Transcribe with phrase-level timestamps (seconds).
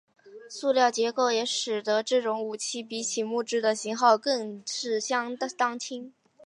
[0.49, 6.11] 塑料结构也使得这种武器比起木制的型号更是相当轻。